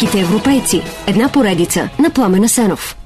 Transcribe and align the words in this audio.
Великите 0.00 0.20
европейци. 0.20 0.82
Една 1.06 1.32
поредица 1.32 1.90
на 1.98 2.10
Пламена 2.10 2.48
Сенов. 2.48 2.96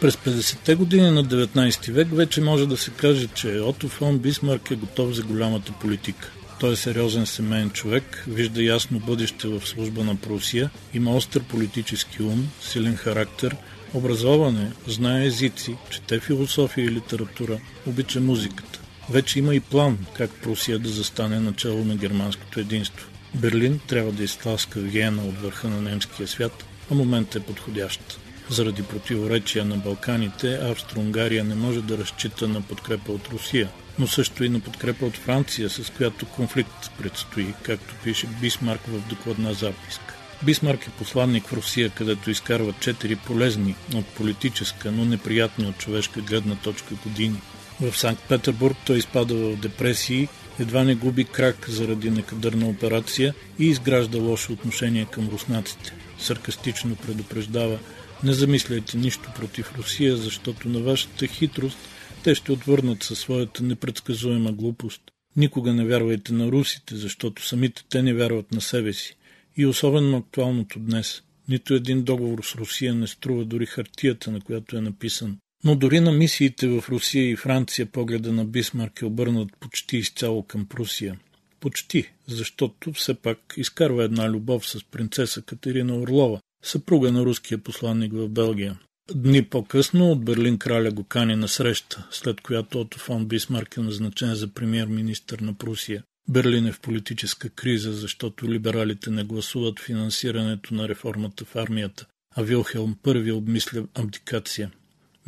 През 0.00 0.16
50-те 0.16 0.74
години 0.74 1.10
на 1.10 1.24
19 1.24 1.92
век 1.92 2.08
вече 2.12 2.40
може 2.40 2.66
да 2.66 2.76
се 2.76 2.90
каже, 2.90 3.26
че 3.34 3.60
Ото 3.60 3.88
фон 3.88 4.18
Бисмарк 4.18 4.70
е 4.70 4.76
готов 4.76 5.12
за 5.12 5.22
голямата 5.22 5.72
политика. 5.72 6.32
Той 6.60 6.72
е 6.72 6.76
сериозен 6.76 7.26
семейен 7.26 7.70
човек, 7.70 8.24
вижда 8.28 8.62
ясно 8.62 8.98
бъдеще 8.98 9.48
в 9.48 9.68
служба 9.68 10.04
на 10.04 10.16
Прусия, 10.16 10.70
има 10.94 11.14
остър 11.14 11.42
политически 11.42 12.22
ум, 12.22 12.48
силен 12.60 12.96
характер, 12.96 13.56
образоване, 13.94 14.72
знае 14.86 15.26
езици, 15.26 15.76
чете 15.90 16.20
философия 16.20 16.84
и 16.84 16.90
литература, 16.90 17.58
обича 17.86 18.20
музиката. 18.20 18.79
Вече 19.08 19.38
има 19.38 19.54
и 19.54 19.60
план 19.60 19.98
как 20.14 20.30
Прусия 20.30 20.78
да 20.78 20.88
застане 20.88 21.40
начало 21.40 21.84
на 21.84 21.96
германското 21.96 22.60
единство. 22.60 23.06
Берлин 23.34 23.80
трябва 23.86 24.12
да 24.12 24.24
изтласка 24.24 24.80
Виена 24.80 25.22
от 25.22 25.38
върха 25.38 25.68
на 25.68 25.82
немския 25.82 26.28
свят, 26.28 26.64
а 26.90 26.94
моментът 26.94 27.42
е 27.42 27.46
подходящ. 27.46 28.20
Заради 28.50 28.82
противоречия 28.82 29.64
на 29.64 29.76
Балканите, 29.76 30.58
Австро-Унгария 30.62 31.44
не 31.44 31.54
може 31.54 31.82
да 31.82 31.98
разчита 31.98 32.48
на 32.48 32.62
подкрепа 32.62 33.12
от 33.12 33.28
Русия, 33.28 33.68
но 33.98 34.06
също 34.06 34.44
и 34.44 34.48
на 34.48 34.60
подкрепа 34.60 35.06
от 35.06 35.16
Франция, 35.16 35.70
с 35.70 35.92
която 35.96 36.26
конфликт 36.26 36.90
предстои, 36.98 37.54
както 37.62 37.94
пише 38.04 38.26
Бисмарк 38.40 38.80
в 38.86 39.08
докладна 39.08 39.54
записка. 39.54 40.14
Бисмарк 40.42 40.86
е 40.86 40.90
посланник 40.90 41.46
в 41.46 41.52
Русия, 41.52 41.90
където 41.90 42.30
изкарва 42.30 42.74
четири 42.80 43.16
полезни 43.16 43.74
от 43.94 44.06
политическа, 44.06 44.92
но 44.92 45.04
неприятни 45.04 45.66
от 45.66 45.78
човешка 45.78 46.20
гледна 46.20 46.54
точка 46.54 46.94
години. 46.94 47.40
В 47.80 47.98
Санкт-Петербург 47.98 48.76
той 48.86 48.98
изпада 48.98 49.34
в 49.34 49.56
депресии, 49.56 50.28
едва 50.58 50.84
не 50.84 50.94
губи 50.94 51.24
крак 51.24 51.68
заради 51.68 52.10
некадърна 52.10 52.68
операция 52.68 53.34
и 53.58 53.66
изгражда 53.66 54.18
лошо 54.18 54.52
отношение 54.52 55.06
към 55.10 55.28
руснаците. 55.28 55.92
Саркастично 56.18 56.96
предупреждава 56.96 57.78
не 58.24 58.32
замисляйте 58.32 58.96
нищо 58.96 59.30
против 59.36 59.78
Русия, 59.78 60.16
защото 60.16 60.68
на 60.68 60.80
вашата 60.80 61.26
хитрост 61.26 61.78
те 62.24 62.34
ще 62.34 62.52
отвърнат 62.52 63.02
със 63.02 63.18
своята 63.18 63.62
непредсказуема 63.62 64.52
глупост. 64.52 65.02
Никога 65.36 65.72
не 65.72 65.84
вярвайте 65.84 66.32
на 66.32 66.52
русите, 66.52 66.96
защото 66.96 67.46
самите 67.46 67.84
те 67.88 68.02
не 68.02 68.14
вярват 68.14 68.52
на 68.52 68.60
себе 68.60 68.92
си. 68.92 69.16
И 69.56 69.66
особено 69.66 70.16
актуалното 70.16 70.78
днес. 70.78 71.22
Нито 71.48 71.74
един 71.74 72.02
договор 72.02 72.44
с 72.44 72.54
Русия 72.54 72.94
не 72.94 73.06
струва 73.06 73.44
дори 73.44 73.66
хартията, 73.66 74.30
на 74.30 74.40
която 74.40 74.76
е 74.76 74.80
написан. 74.80 75.36
Но 75.64 75.76
дори 75.76 76.00
на 76.00 76.12
мисиите 76.12 76.68
в 76.68 76.84
Русия 76.88 77.30
и 77.30 77.36
Франция 77.36 77.86
погледа 77.86 78.32
на 78.32 78.44
Бисмарк 78.44 79.02
е 79.02 79.04
обърнат 79.04 79.48
почти 79.60 79.96
изцяло 79.96 80.42
към 80.42 80.66
Прусия. 80.66 81.18
Почти, 81.60 82.10
защото 82.26 82.92
все 82.92 83.14
пак 83.14 83.54
изкарва 83.56 84.04
една 84.04 84.30
любов 84.30 84.68
с 84.68 84.84
принцеса 84.84 85.42
Катерина 85.42 85.96
Орлова, 85.96 86.40
съпруга 86.62 87.12
на 87.12 87.24
руския 87.24 87.58
посланник 87.58 88.12
в 88.12 88.28
Белгия. 88.28 88.78
Дни 89.14 89.42
по-късно 89.42 90.10
от 90.10 90.24
Берлин 90.24 90.58
краля 90.58 90.90
го 90.90 91.04
кани 91.04 91.36
на 91.36 91.48
среща, 91.48 92.06
след 92.10 92.40
която 92.40 92.80
Ото 92.80 92.98
фон 92.98 93.26
Бисмарк 93.26 93.76
е 93.76 93.80
назначен 93.80 94.34
за 94.34 94.54
премьер-министър 94.54 95.38
на 95.38 95.54
Прусия. 95.54 96.02
Берлин 96.28 96.66
е 96.66 96.72
в 96.72 96.80
политическа 96.80 97.48
криза, 97.48 97.92
защото 97.92 98.52
либералите 98.52 99.10
не 99.10 99.24
гласуват 99.24 99.80
финансирането 99.80 100.74
на 100.74 100.88
реформата 100.88 101.44
в 101.44 101.56
армията, 101.56 102.06
а 102.36 102.42
Вилхелм 102.42 102.96
първи 103.02 103.32
обмисля 103.32 103.86
абдикация. 103.94 104.70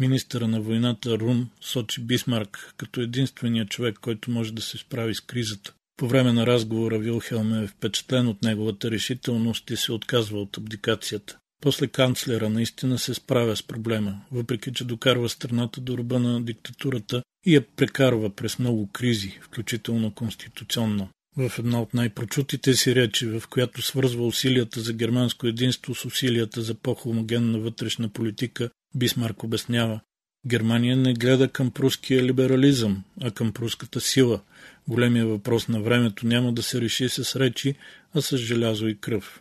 Министъра 0.03 0.49
на 0.49 0.61
войната 0.61 1.19
Рун 1.19 1.49
сочи 1.61 2.01
Бисмарк 2.01 2.75
като 2.77 3.01
единствения 3.01 3.67
човек, 3.67 3.99
който 4.01 4.31
може 4.31 4.53
да 4.53 4.63
се 4.63 4.79
справи 4.79 5.15
с 5.15 5.21
кризата. 5.21 5.75
По 5.97 6.09
време 6.09 6.33
на 6.33 6.47
разговора 6.47 6.99
Вилхелм 6.99 7.55
е 7.55 7.67
впечатлен 7.67 8.29
от 8.29 8.43
неговата 8.43 8.91
решителност 8.91 9.71
и 9.71 9.77
се 9.77 9.93
отказва 9.93 10.41
от 10.41 10.59
абдикацията. 10.59 11.39
После 11.61 11.87
канцлера 11.87 12.49
наистина 12.49 12.99
се 12.99 13.15
справя 13.15 13.57
с 13.57 13.63
проблема, 13.63 14.21
въпреки 14.33 14.73
че 14.73 14.85
докарва 14.85 15.29
страната 15.29 15.81
до 15.81 15.99
ръба 15.99 16.19
на 16.19 16.43
диктатурата 16.43 17.23
и 17.47 17.55
я 17.55 17.63
прекарва 17.77 18.31
през 18.31 18.59
много 18.59 18.89
кризи, 18.93 19.39
включително 19.43 20.15
конституционно. 20.15 21.09
В 21.37 21.53
една 21.59 21.83
от 21.83 21.95
най-прочутите 21.95 22.75
си 22.75 22.95
речи, 22.95 23.27
в 23.27 23.43
която 23.51 23.83
свързва 23.83 24.27
усилията 24.27 24.81
за 24.81 24.93
германско 24.93 25.47
единство 25.47 25.95
с 25.95 26.05
усилията 26.05 26.63
за 26.63 26.75
по-хомогенна 26.75 27.59
вътрешна 27.59 28.09
политика, 28.09 28.71
Бисмарк 28.95 29.45
обяснява, 29.45 30.01
Германия 30.47 30.97
не 30.97 31.15
гледа 31.15 31.49
към 31.49 31.71
пруския 31.71 32.23
либерализъм, 32.23 33.05
а 33.21 33.31
към 33.31 33.53
пруската 33.53 34.01
сила. 34.01 34.41
Големия 34.89 35.27
въпрос 35.27 35.69
на 35.69 35.81
времето 35.81 36.27
няма 36.27 36.53
да 36.53 36.63
се 36.63 36.81
реши 36.81 37.09
с 37.09 37.37
речи, 37.41 37.75
а 38.15 38.23
с 38.23 38.37
желязо 38.37 38.89
и 38.89 38.99
кръв. 38.99 39.41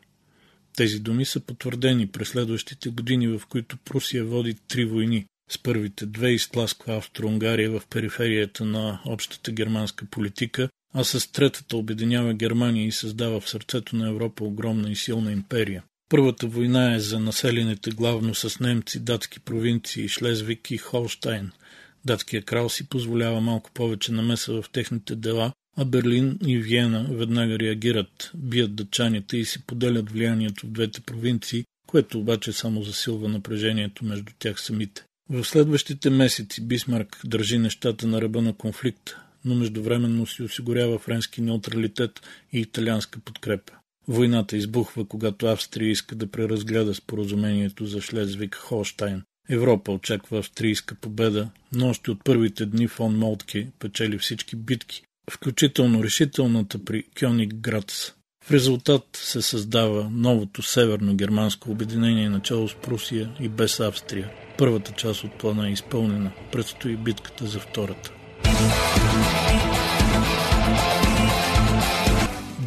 Тези 0.78 1.00
думи 1.00 1.26
са 1.26 1.40
потвърдени 1.40 2.08
през 2.08 2.30
следващите 2.30 2.90
години, 2.90 3.28
в 3.28 3.42
които 3.50 3.78
Прусия 3.78 4.26
води 4.26 4.54
три 4.68 4.86
войни. 4.86 5.26
С 5.50 5.58
първите 5.58 6.06
две 6.06 6.32
изтласква 6.32 6.96
Австро-Унгария 6.96 7.72
в 7.72 7.88
периферията 7.90 8.66
на 8.66 9.02
общата 9.06 9.52
германска 9.52 10.06
политика, 10.06 10.70
а 10.94 11.04
с 11.04 11.32
третата 11.32 11.78
обединява 11.78 12.34
Германия 12.34 12.88
и 12.88 12.92
създава 12.92 13.40
в 13.40 13.50
сърцето 13.50 13.96
на 13.96 14.10
Европа 14.10 14.44
огромна 14.44 14.92
и 14.92 14.96
силна 14.96 15.32
империя. 15.32 15.84
Първата 16.12 16.48
война 16.48 16.96
е 16.96 17.00
за 17.00 17.20
населените 17.20 17.92
главно 17.92 18.36
с 18.36 18.60
немци, 18.60 19.00
датски 19.00 19.40
провинции 19.40 20.08
Шлезвик 20.08 20.72
и 20.72 20.78
Холштайн. 20.78 21.52
Датския 22.06 22.42
крал 22.42 22.70
си 22.70 22.90
позволява 22.90 23.42
малко 23.42 23.72
повече 23.74 24.12
намеса 24.12 24.62
в 24.62 24.70
техните 24.72 25.16
дела, 25.16 25.54
а 25.78 25.86
Берлин 25.86 26.40
и 26.46 26.58
Виена 26.58 27.08
веднага 27.12 27.60
реагират, 27.60 28.32
бият 28.36 28.76
дъчаните 28.76 29.38
и 29.38 29.46
си 29.46 29.66
поделят 29.66 30.12
влиянието 30.12 30.68
в 30.68 30.70
двете 30.70 31.02
провинции, 31.02 31.66
което 31.88 32.20
обаче 32.20 32.52
само 32.52 32.84
засилва 32.84 33.30
напрежението 33.30 34.06
между 34.06 34.32
тях 34.40 34.62
самите. 34.62 35.04
В 35.30 35.44
следващите 35.44 36.10
месеци 36.10 36.62
Бисмарк 36.62 37.22
държи 37.26 37.58
нещата 37.58 38.08
на 38.08 38.22
ръба 38.22 38.42
на 38.42 38.54
конфликт, 38.54 39.16
но 39.46 39.56
междувременно 39.56 40.28
си 40.28 40.44
осигурява 40.44 41.00
френски 41.00 41.42
неутралитет 41.42 42.22
и 42.54 42.60
италианска 42.60 43.20
подкрепа. 43.20 43.74
Войната 44.08 44.58
избухва, 44.58 45.06
когато 45.06 45.46
Австрия 45.46 45.92
иска 45.92 46.16
да 46.16 46.32
преразгледа 46.32 46.94
споразумението 46.94 47.86
за 47.86 48.02
Шлезвик-Холштайн. 48.02 49.22
Европа 49.50 49.92
очаква 49.92 50.40
австрийска 50.40 50.96
победа, 50.96 51.50
но 51.74 51.90
още 51.90 52.12
от 52.12 52.24
първите 52.24 52.66
дни 52.66 52.88
фон 52.88 53.18
Молтке 53.18 53.68
печели 53.80 54.18
всички 54.18 54.56
битки, 54.56 55.04
включително 55.32 56.04
решителната 56.04 56.86
при 56.86 57.04
Кьонигградс. 57.20 58.12
В 58.44 58.52
резултат 58.52 59.04
се 59.14 59.42
създава 59.42 60.10
новото 60.12 60.62
северно-германско 60.62 61.68
обединение 61.68 62.30
начало 62.30 62.68
с 62.68 62.76
Прусия 62.76 63.36
и 63.40 63.50
без 63.50 63.80
Австрия. 63.80 64.32
Първата 64.58 64.92
част 64.92 65.24
от 65.24 65.38
плана 65.38 65.70
е 65.70 65.72
изпълнена. 65.72 66.32
Предстои 66.52 66.96
битката 66.96 67.46
за 67.46 67.60
втората. 67.60 68.12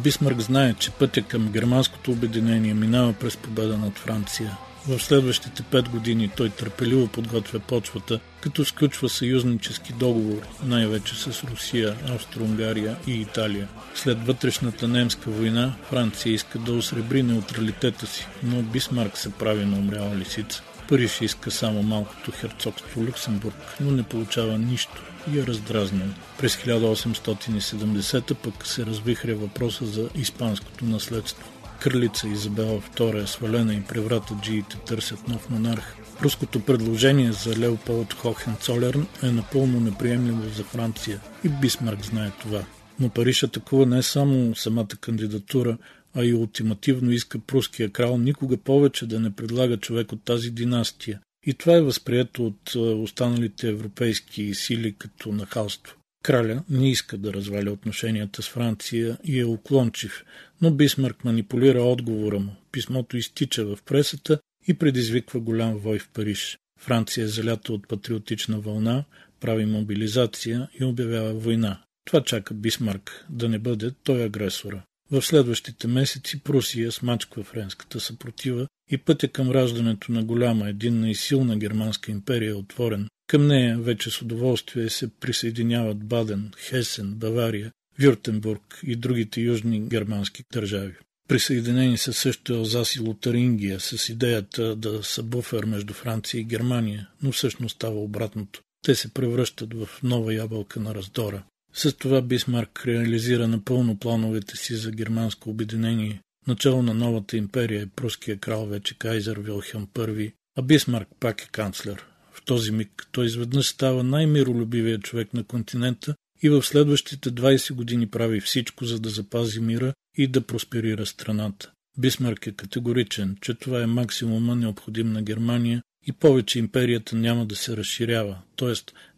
Бисмарк 0.05 0.39
знае, 0.39 0.73
че 0.73 0.91
пътя 0.91 1.21
към 1.21 1.51
германското 1.51 2.11
обединение 2.11 2.73
минава 2.73 3.13
през 3.13 3.37
победа 3.37 3.77
над 3.77 3.97
Франция. 3.97 4.57
В 4.87 4.99
следващите 4.99 5.63
пет 5.63 5.89
години 5.89 6.29
той 6.37 6.49
търпеливо 6.49 7.07
подготвя 7.07 7.59
почвата, 7.59 8.19
като 8.41 8.65
сключва 8.65 9.09
съюзнически 9.09 9.93
договор, 9.93 10.41
най-вече 10.63 11.15
с 11.15 11.43
Русия, 11.43 11.95
Австро-Унгария 12.09 12.95
и 13.07 13.21
Италия. 13.21 13.67
След 13.95 14.25
вътрешната 14.25 14.87
немска 14.87 15.29
война 15.29 15.73
Франция 15.89 16.33
иска 16.33 16.59
да 16.59 16.73
осребри 16.73 17.23
неутралитета 17.23 18.07
си, 18.07 18.27
но 18.43 18.61
Бисмарк 18.61 19.17
се 19.17 19.29
прави 19.29 19.65
на 19.65 19.77
умряла 19.77 20.15
лисица. 20.15 20.63
Париж 20.89 21.21
иска 21.21 21.51
само 21.51 21.83
малкото 21.83 22.31
херцогство 22.31 23.03
Люксембург, 23.03 23.75
но 23.79 23.91
не 23.91 24.03
получава 24.03 24.57
нищо 24.57 25.03
и 25.33 25.39
е 25.39 25.47
раздразнен. 25.47 26.13
През 26.37 26.55
1870 26.55 28.35
пък 28.35 28.67
се 28.67 28.85
развихря 28.85 29.35
въпроса 29.35 29.85
за 29.85 30.09
испанското 30.15 30.85
наследство. 30.85 31.51
Кралица 31.79 32.27
Изабела 32.27 32.81
II 32.81 33.23
е 33.23 33.27
свалена 33.27 33.73
и 33.73 33.81
превратаджиите 33.81 34.77
търсят 34.77 35.27
нов 35.27 35.49
монарх. 35.49 35.95
Руското 36.21 36.59
предложение 36.59 37.31
за 37.31 37.57
Леополд 37.57 38.13
Хохенцолерн 38.13 39.07
е 39.23 39.31
напълно 39.31 39.79
неприемливо 39.79 40.49
за 40.49 40.63
Франция 40.63 41.19
и 41.43 41.49
Бисмарк 41.49 42.05
знае 42.05 42.31
това. 42.41 42.63
Но 42.99 43.09
Париж 43.09 43.43
атакува 43.43 43.85
не 43.85 44.03
само 44.03 44.55
самата 44.55 44.87
кандидатура, 45.01 45.77
а 46.15 46.25
и 46.25 46.33
ултимативно 46.33 47.11
иска 47.11 47.39
пруския 47.39 47.89
крал 47.89 48.17
никога 48.17 48.57
повече 48.57 49.07
да 49.07 49.19
не 49.19 49.31
предлага 49.31 49.77
човек 49.77 50.11
от 50.11 50.23
тази 50.23 50.51
династия. 50.51 51.19
И 51.45 51.53
това 51.53 51.75
е 51.75 51.81
възприето 51.81 52.45
от 52.45 52.75
останалите 52.75 53.69
европейски 53.69 54.55
сили 54.55 54.95
като 54.97 55.31
нахалство. 55.31 55.97
Краля 56.23 56.63
не 56.69 56.91
иска 56.91 57.17
да 57.17 57.33
разваля 57.33 57.71
отношенията 57.71 58.41
с 58.41 58.49
Франция 58.49 59.17
и 59.23 59.39
е 59.39 59.45
уклончив, 59.45 60.25
но 60.61 60.71
Бисмарк 60.71 61.23
манипулира 61.23 61.83
отговора 61.83 62.39
му. 62.39 62.55
Писмото 62.71 63.17
изтича 63.17 63.65
в 63.65 63.77
пресата 63.85 64.39
и 64.67 64.73
предизвиква 64.73 65.39
голям 65.39 65.77
вой 65.77 65.99
в 65.99 66.09
Париж. 66.09 66.57
Франция 66.79 67.23
е 67.23 67.27
залята 67.27 67.73
от 67.73 67.87
патриотична 67.87 68.59
вълна, 68.59 69.03
прави 69.39 69.65
мобилизация 69.65 70.69
и 70.79 70.83
обявява 70.83 71.33
война. 71.33 71.81
Това 72.05 72.23
чака 72.23 72.53
Бисмарк 72.53 73.25
да 73.29 73.49
не 73.49 73.59
бъде 73.59 73.91
той 74.03 74.23
агресора. 74.23 74.83
В 75.11 75.21
следващите 75.21 75.87
месеци 75.87 76.39
Прусия 76.39 76.91
смачква 76.91 77.43
френската 77.43 77.99
съпротива 77.99 78.67
и 78.91 78.97
пътя 78.97 79.27
към 79.27 79.51
раждането 79.51 80.11
на 80.11 80.23
голяма, 80.23 80.69
единна 80.69 81.09
и 81.09 81.15
силна 81.15 81.57
германска 81.57 82.11
империя 82.11 82.51
е 82.51 82.53
отворен. 82.53 83.07
Към 83.27 83.47
нея 83.47 83.77
вече 83.77 84.09
с 84.09 84.21
удоволствие 84.21 84.89
се 84.89 85.07
присъединяват 85.19 85.97
Баден, 85.97 86.51
Хесен, 86.57 87.13
Бавария, 87.13 87.71
Вюртенбург 87.99 88.79
и 88.83 88.95
другите 88.95 89.41
южни 89.41 89.81
германски 89.81 90.43
държави. 90.53 90.93
Присъединени 91.27 91.97
са 91.97 92.13
също 92.13 92.53
Елзас 92.53 92.95
и 92.95 92.99
Лотарингия 92.99 93.79
с 93.79 94.09
идеята 94.09 94.75
да 94.75 95.03
са 95.03 95.23
буфер 95.23 95.63
между 95.63 95.93
Франция 95.93 96.39
и 96.39 96.43
Германия, 96.43 97.09
но 97.23 97.31
всъщност 97.31 97.75
става 97.75 97.99
обратното. 97.99 98.61
Те 98.81 98.95
се 98.95 99.13
превръщат 99.13 99.73
в 99.73 99.89
нова 100.03 100.33
ябълка 100.33 100.79
на 100.79 100.95
раздора. 100.95 101.43
С 101.73 101.93
това 101.93 102.21
Бисмарк 102.21 102.83
реализира 102.87 103.47
напълно 103.47 103.99
плановете 103.99 104.57
си 104.57 104.75
за 104.75 104.91
германско 104.91 105.49
обединение. 105.49 106.21
Начало 106.47 106.83
на 106.83 106.93
новата 106.93 107.37
империя 107.37 107.81
е 107.81 107.87
пруския 107.95 108.37
крал 108.37 108.65
вече 108.65 108.97
Кайзер 108.97 109.37
Вилхем 109.37 109.87
I, 109.87 110.33
а 110.57 110.61
Бисмарк 110.61 111.07
пак 111.19 111.41
е 111.41 111.49
канцлер. 111.51 112.05
В 112.31 112.45
този 112.45 112.71
миг 112.71 113.07
той 113.11 113.25
изведнъж 113.25 113.67
става 113.67 114.03
най-миролюбивият 114.03 115.01
човек 115.01 115.33
на 115.33 115.43
континента 115.43 116.15
и 116.43 116.49
в 116.49 116.63
следващите 116.63 117.31
20 117.31 117.73
години 117.73 118.07
прави 118.07 118.41
всичко, 118.41 118.85
за 118.85 118.99
да 118.99 119.09
запази 119.09 119.59
мира 119.59 119.93
и 120.17 120.27
да 120.27 120.41
просперира 120.41 121.05
страната. 121.05 121.71
Бисмарк 121.97 122.47
е 122.47 122.51
категоричен, 122.51 123.37
че 123.41 123.53
това 123.53 123.81
е 123.81 123.85
максимума 123.85 124.55
необходим 124.55 125.13
на 125.13 125.21
Германия 125.21 125.81
и 126.07 126.11
повече 126.11 126.59
империята 126.59 127.15
няма 127.15 127.45
да 127.45 127.55
се 127.55 127.77
разширява, 127.77 128.37
т.е. 128.55 128.73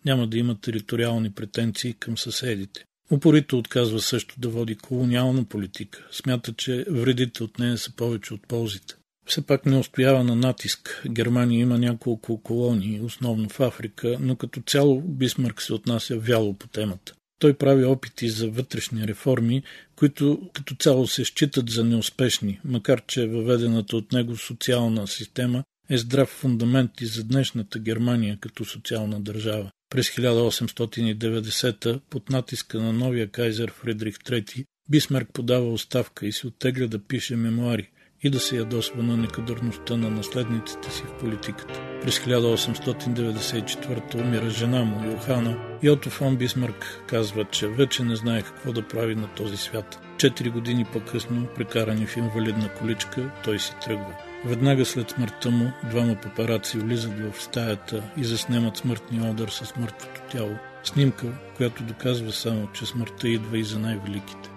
няма 0.05 0.27
да 0.27 0.37
има 0.37 0.61
териториални 0.61 1.31
претенции 1.31 1.93
към 1.93 2.17
съседите. 2.17 2.83
Упорито 3.11 3.57
отказва 3.57 3.99
също 3.99 4.35
да 4.37 4.49
води 4.49 4.75
колониална 4.75 5.43
политика. 5.43 6.07
Смята, 6.11 6.53
че 6.53 6.85
вредите 6.89 7.43
от 7.43 7.59
нея 7.59 7.77
са 7.77 7.91
повече 7.95 8.33
от 8.33 8.47
ползите. 8.47 8.95
Все 9.25 9.41
пак 9.41 9.65
не 9.65 9.77
устоява 9.77 10.23
на 10.23 10.35
натиск. 10.35 11.03
Германия 11.09 11.59
има 11.59 11.77
няколко 11.77 12.41
колонии, 12.43 13.01
основно 13.01 13.49
в 13.49 13.59
Африка, 13.59 14.17
но 14.19 14.35
като 14.35 14.61
цяло 14.61 15.01
Бисмарк 15.01 15.61
се 15.61 15.73
отнася 15.73 16.17
вяло 16.17 16.53
по 16.53 16.67
темата. 16.67 17.13
Той 17.39 17.53
прави 17.53 17.85
опити 17.85 18.29
за 18.29 18.49
вътрешни 18.49 19.07
реформи, 19.07 19.63
които 19.95 20.49
като 20.53 20.75
цяло 20.75 21.07
се 21.07 21.25
считат 21.25 21.69
за 21.69 21.83
неуспешни, 21.83 22.59
макар 22.65 23.05
че 23.07 23.27
въведената 23.27 23.97
от 23.97 24.11
него 24.11 24.37
социална 24.37 25.07
система 25.07 25.63
е 25.89 25.97
здрав 25.97 26.29
фундамент 26.29 27.01
и 27.01 27.05
за 27.05 27.23
днешната 27.23 27.79
Германия 27.79 28.37
като 28.41 28.65
социална 28.65 29.21
държава. 29.21 29.71
През 29.89 30.09
1890 30.09 31.99
под 32.09 32.29
натиска 32.29 32.79
на 32.79 32.93
новия 32.93 33.31
кайзер 33.31 33.71
Фридрих 33.71 34.17
III 34.17 34.65
Бисмарк 34.89 35.27
подава 35.33 35.71
оставка 35.71 36.27
и 36.27 36.31
се 36.31 36.47
оттегля 36.47 36.87
да 36.87 36.99
пише 36.99 37.35
мемуари 37.35 37.89
и 38.23 38.29
да 38.29 38.39
се 38.39 38.57
ядосва 38.57 39.03
на 39.03 39.17
некадърността 39.17 39.97
на 39.97 40.09
наследниците 40.09 40.91
си 40.91 41.03
в 41.03 41.17
политиката. 41.19 41.99
През 42.01 42.19
1894 42.19 44.15
умира 44.15 44.49
жена 44.49 44.83
му, 44.83 45.11
Йохана, 45.11 45.57
и 45.83 45.89
Ото 45.89 46.09
фон 46.09 46.37
Бисмарк 46.37 47.03
казва, 47.07 47.45
че 47.45 47.67
вече 47.67 48.03
не 48.03 48.15
знае 48.15 48.41
какво 48.41 48.73
да 48.73 48.87
прави 48.87 49.15
на 49.15 49.27
този 49.27 49.57
свят. 49.57 49.99
Четири 50.17 50.49
години 50.49 50.85
по-късно, 50.93 51.47
прекарани 51.55 52.05
в 52.05 52.17
инвалидна 52.17 52.73
количка, 52.79 53.31
той 53.43 53.59
си 53.59 53.73
тръгва. 53.85 54.26
Веднага 54.45 54.85
след 54.85 55.09
смъртта 55.09 55.51
му, 55.51 55.71
двама 55.89 56.15
папараци 56.15 56.77
влизат 56.77 57.13
в 57.19 57.43
стаята 57.43 58.03
и 58.17 58.23
заснемат 58.23 58.77
смъртния 58.77 59.31
одър 59.31 59.49
с 59.49 59.75
мъртвото 59.75 60.21
тяло. 60.31 60.55
Снимка, 60.83 61.27
която 61.57 61.83
доказва 61.83 62.31
само, 62.31 62.67
че 62.73 62.85
смъртта 62.85 63.27
идва 63.27 63.57
и 63.57 63.63
за 63.63 63.79
най-великите. 63.79 64.49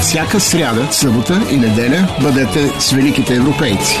Всяка 0.00 0.40
сряда, 0.40 0.92
събота 0.92 1.42
и 1.50 1.56
неделя 1.56 2.08
бъдете 2.22 2.68
с 2.80 2.92
великите 2.92 3.34
европейци. 3.34 4.00